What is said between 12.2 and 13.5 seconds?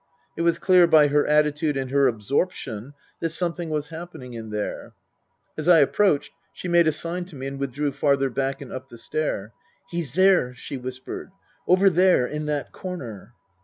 In that corner."